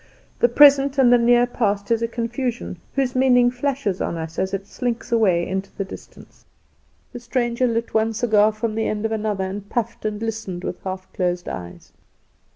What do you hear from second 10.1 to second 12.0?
listened with half closed eyes.